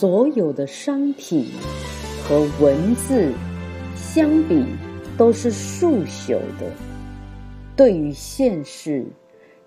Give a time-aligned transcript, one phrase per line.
[0.00, 1.44] 所有的商品
[2.24, 3.30] 和文字
[3.94, 4.64] 相比
[5.18, 6.72] 都是速朽的。
[7.76, 9.04] 对于现世，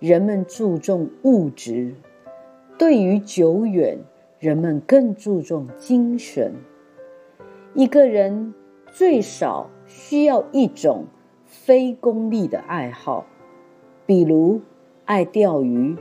[0.00, 1.94] 人们注重物质；
[2.76, 3.96] 对于久远，
[4.40, 6.52] 人们更注重精神。
[7.74, 8.52] 一个人
[8.92, 11.04] 最少需要一种
[11.46, 13.24] 非功利的爱好，
[14.04, 14.60] 比如
[15.04, 15.94] 爱钓鱼，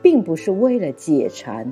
[0.00, 1.66] 并不是为了解馋；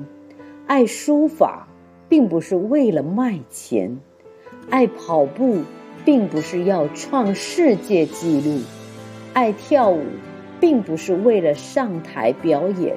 [0.67, 1.65] 爱书法。
[2.09, 3.99] 并不是为了卖钱，
[4.69, 5.59] 爱跑步，
[6.03, 8.59] 并不是要创世界纪录；
[9.33, 10.03] 爱跳舞，
[10.59, 12.95] 并不是为了上台表演。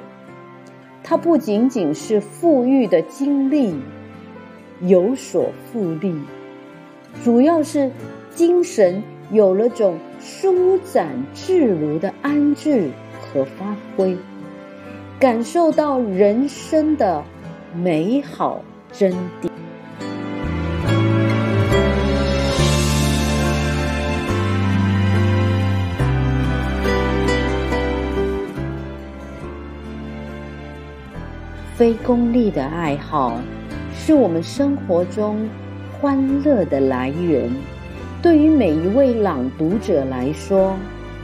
[1.04, 3.74] 它不仅仅是富裕的经历，
[4.80, 6.14] 有所复利，
[7.22, 7.91] 主要是
[8.34, 12.88] 精神有了种舒展自如的安置
[13.20, 14.16] 和发挥，
[15.19, 17.22] 感受到人生的
[17.74, 18.62] 美好。
[18.92, 19.48] 真谛。
[31.74, 33.40] 非功利的爱好，
[33.92, 35.48] 是我们生活中
[35.98, 37.50] 欢乐的来源。
[38.22, 40.76] 对于每一位朗读者来说，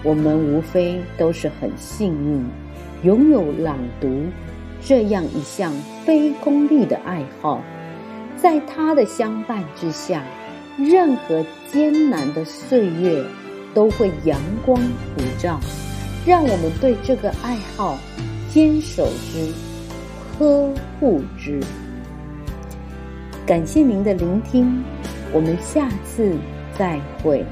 [0.03, 2.45] 我们无非都是很幸运，
[3.05, 4.25] 拥有朗读。
[4.85, 5.73] 这样一项
[6.05, 7.63] 非功利的爱好，
[8.37, 10.23] 在他的相伴之下，
[10.79, 13.25] 任何艰难的岁月
[13.75, 14.81] 都会阳光
[15.15, 15.61] 普照。
[16.27, 17.97] 让我们对这个爱好
[18.51, 19.53] 坚守之，
[20.39, 21.61] 呵护之。
[23.47, 24.85] 感谢您的聆听，
[25.33, 26.37] 我们下次
[26.77, 27.45] 再会。